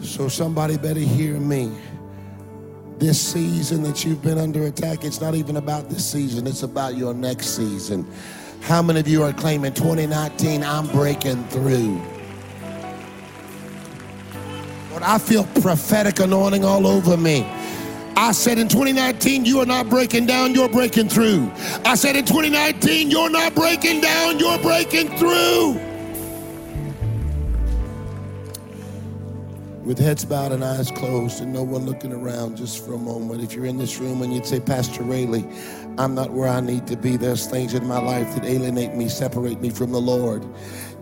[0.00, 1.70] So somebody better hear me.
[2.98, 6.96] This season that you've been under attack, it's not even about this season, it's about
[6.96, 8.10] your next season.
[8.62, 12.00] How many of you are claiming 2019, I'm breaking through?
[14.90, 17.46] Lord, I feel prophetic anointing all over me.
[18.16, 21.50] I said in 2019, you are not breaking down, you're breaking through.
[21.84, 25.80] I said in 2019, you're not breaking down, you're breaking through.
[29.84, 33.42] With heads bowed and eyes closed and no one looking around just for a moment,
[33.42, 35.44] if you're in this room and you'd say, Pastor Rayleigh,
[35.98, 37.16] I'm not where I need to be.
[37.16, 40.46] There's things in my life that alienate me, separate me from the Lord.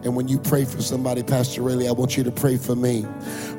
[0.02, 3.02] And when you pray for somebody, Pastor Rayleigh, I want you to pray for me.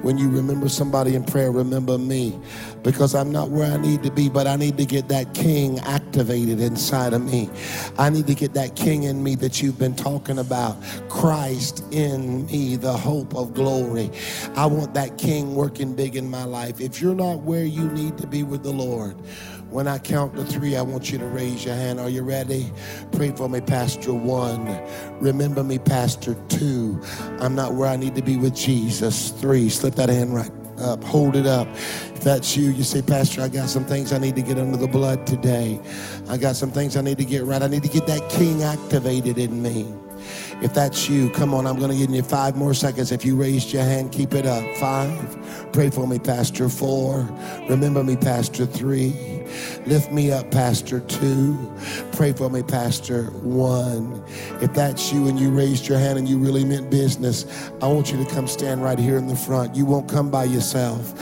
[0.02, 2.39] When you remember somebody in prayer, remember me.
[2.82, 5.80] Because I'm not where I need to be, but I need to get that king
[5.80, 7.50] activated inside of me.
[8.00, 10.78] I need to get that king in me that you've been talking about.
[11.10, 14.10] Christ in me, the hope of glory.
[14.56, 16.82] I want that king working big in my life.
[16.82, 19.16] If you're not where you need to be with the Lord,
[19.72, 21.99] when I count to three, I want you to raise your hand.
[21.99, 22.72] Are you ready?
[23.13, 24.65] Pray for me, Pastor one.
[25.19, 27.01] Remember me, Pastor two.
[27.39, 29.30] I'm not where I need to be with Jesus.
[29.30, 31.67] Three, slip that hand right up, hold it up.
[31.69, 34.78] If that's you, you say, Pastor, I got some things I need to get under
[34.78, 35.80] the blood today.
[36.28, 37.61] I got some things I need to get right.
[37.61, 39.93] I need to get that king activated in me.
[40.61, 43.11] If that's you, come on, I'm going to give you five more seconds.
[43.11, 44.63] If you raised your hand, keep it up.
[44.78, 45.72] Five.
[45.74, 46.69] Pray for me, Pastor.
[46.69, 47.28] Four.
[47.67, 48.65] Remember me, Pastor.
[48.67, 49.41] Three.
[49.86, 50.99] Lift me up, Pastor.
[51.02, 51.74] Two.
[52.12, 53.26] Pray for me, Pastor.
[53.41, 54.24] One.
[54.62, 57.45] If that's you and you raised your hand and you really meant business,
[57.82, 59.76] I want you to come stand right here in the front.
[59.76, 61.14] You won't come by yourself.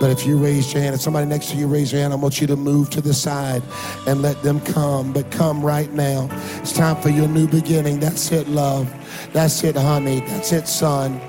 [0.00, 2.16] But if you raise your hand, if somebody next to you raise your hand, I
[2.16, 3.62] want you to move to the side
[4.08, 5.12] and let them come.
[5.12, 6.28] But come right now.
[6.60, 8.00] It's time for your new beginning.
[8.00, 8.92] That's it, love.
[9.32, 10.20] That's it, honey.
[10.20, 11.20] That's it, son.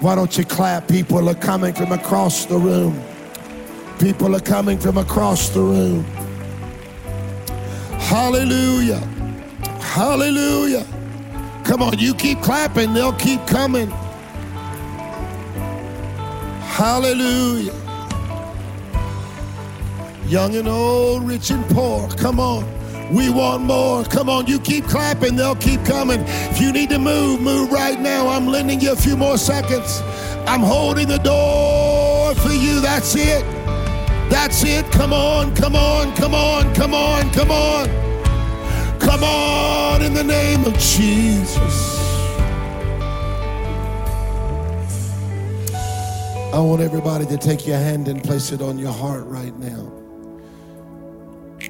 [0.00, 0.88] Why don't you clap?
[0.88, 3.02] People are coming from across the room.
[3.98, 6.04] People are coming from across the room.
[7.98, 9.00] Hallelujah.
[9.80, 10.86] Hallelujah.
[11.64, 13.90] Come on, you keep clapping, they'll keep coming.
[16.60, 17.74] Hallelujah.
[20.26, 22.64] Young and old, rich and poor, come on.
[23.12, 24.04] We want more.
[24.04, 26.20] Come on, you keep clapping, they'll keep coming.
[26.50, 28.28] If you need to move, move right now.
[28.28, 30.02] I'm lending you a few more seconds.
[30.46, 32.80] I'm holding the door for you.
[32.80, 33.57] That's it.
[34.30, 34.90] That's it.
[34.92, 37.88] Come on, come on, come on, come on, come on.
[39.00, 41.98] Come on in the name of Jesus.
[46.52, 49.92] I want everybody to take your hand and place it on your heart right now.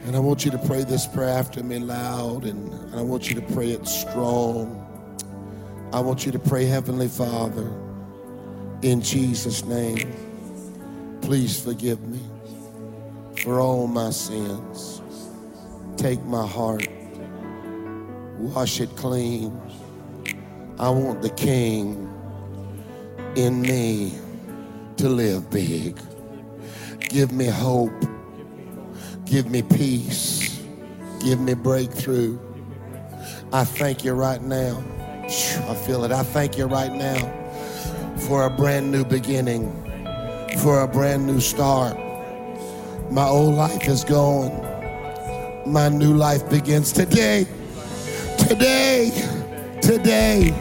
[0.05, 3.35] And I want you to pray this prayer after me loud, and I want you
[3.37, 4.85] to pray it strong.
[5.93, 7.71] I want you to pray, Heavenly Father,
[8.83, 10.13] in Jesus' name,
[11.21, 12.21] please forgive me
[13.43, 15.03] for all my sins.
[15.97, 16.87] Take my heart,
[18.39, 19.61] wash it clean.
[20.79, 22.09] I want the King
[23.37, 24.15] in me
[24.97, 25.99] to live big.
[27.01, 28.05] Give me hope.
[29.25, 30.61] Give me peace.
[31.21, 32.39] Give me breakthrough.
[33.53, 34.83] I thank you right now.
[35.25, 36.13] I feel it.
[36.13, 37.35] I thank you right now
[38.27, 39.71] for a brand new beginning,
[40.63, 41.97] for a brand new start.
[43.11, 44.53] My old life is gone.
[45.67, 47.47] My new life begins today.
[48.37, 49.11] Today.
[49.81, 50.55] Today.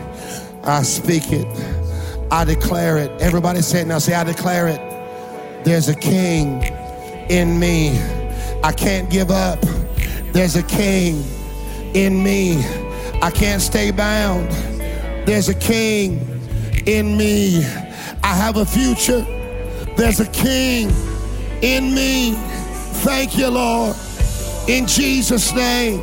[0.63, 1.45] I speak it.
[2.31, 3.11] I declare it.
[3.21, 3.99] Everybody say it now.
[3.99, 4.79] Say, I declare it.
[5.65, 6.63] There's a king
[7.29, 7.99] in me.
[8.63, 9.59] I can't give up.
[10.31, 11.25] There's a king
[11.93, 12.63] in me.
[13.21, 14.49] I can't stay bound.
[15.27, 16.21] There's a king
[16.85, 17.65] in me.
[18.23, 19.25] I have a future.
[19.97, 20.89] There's a king
[21.61, 22.33] in me.
[23.03, 23.95] Thank you, Lord.
[24.67, 26.01] In Jesus' name.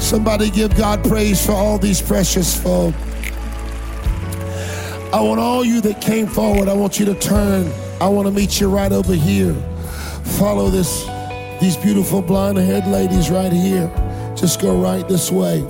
[0.00, 2.94] Somebody give God praise for all these precious folk.
[5.12, 7.72] I want all you that came forward, I want you to turn.
[8.00, 9.54] I want to meet you right over here.
[10.38, 11.06] Follow this
[11.60, 13.90] these beautiful blonde haired ladies right here.
[14.36, 15.64] Just go right this way.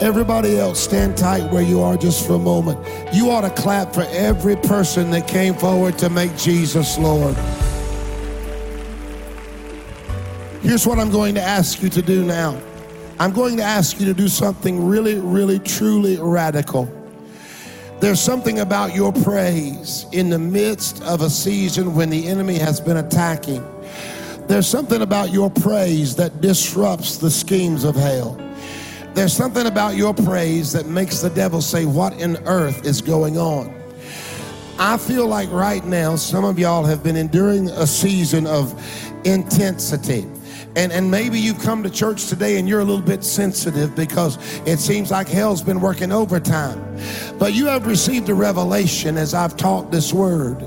[0.00, 2.78] Everybody else, stand tight where you are just for a moment.
[3.14, 7.36] You ought to clap for every person that came forward to make Jesus Lord.
[10.62, 12.60] Here's what I'm going to ask you to do now
[13.18, 16.88] I'm going to ask you to do something really, really, truly radical.
[18.00, 22.80] There's something about your praise in the midst of a season when the enemy has
[22.80, 23.64] been attacking.
[24.46, 28.40] There's something about your praise that disrupts the schemes of hell.
[29.14, 33.36] There's something about your praise that makes the devil say, What in earth is going
[33.36, 33.74] on?
[34.78, 38.74] I feel like right now, some of y'all have been enduring a season of
[39.24, 40.26] intensity.
[40.74, 44.38] And, and maybe you've come to church today and you're a little bit sensitive because
[44.66, 46.80] it seems like hell's been working overtime.
[47.38, 50.60] But you have received a revelation as I've taught this word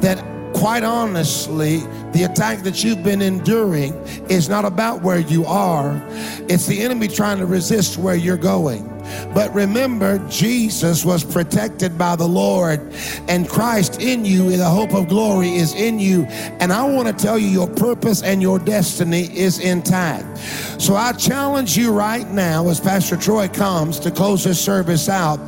[0.00, 0.31] that
[0.62, 1.78] quite honestly,
[2.12, 3.92] the attack that you've been enduring
[4.30, 6.00] is not about where you are,
[6.48, 8.88] it's the enemy trying to resist where you're going.
[9.34, 12.80] But remember, Jesus was protected by the Lord,
[13.26, 16.26] and Christ in you, the hope of glory, is in you.
[16.60, 20.38] And I want to tell you, your purpose and your destiny is intact.
[20.80, 25.40] So I challenge you right now, as Pastor Troy comes to close this service out,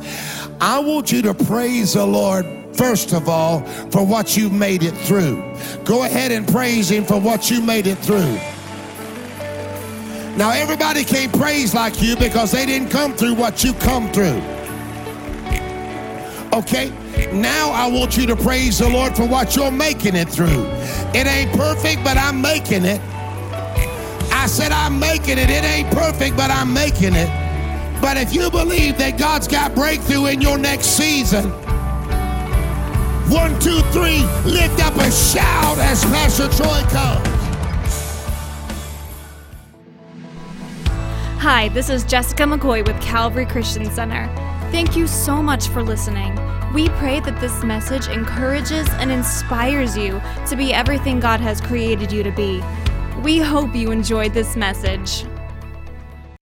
[0.59, 3.61] I want you to praise the Lord first of all,
[3.91, 5.37] for what you made it through.
[5.83, 8.35] Go ahead and praise Him for what you made it through.
[10.37, 14.41] Now, everybody can't praise like you because they didn't come through what you come through.
[16.51, 16.91] Okay?
[17.31, 20.65] Now I want you to praise the Lord for what you're making it through.
[21.13, 23.01] It ain't perfect, but I'm making it.
[24.31, 25.49] I said, I'm making it.
[25.49, 27.29] It ain't perfect, but I'm making it.
[28.01, 31.51] But if you believe that God's got breakthrough in your next season,
[33.29, 37.27] one, two, three, lift up a shout as Pastor Troy comes.
[41.41, 44.27] Hi, this is Jessica McCoy with Calvary Christian Center.
[44.71, 46.35] Thank you so much for listening.
[46.73, 52.11] We pray that this message encourages and inspires you to be everything God has created
[52.11, 52.63] you to be.
[53.21, 55.25] We hope you enjoyed this message.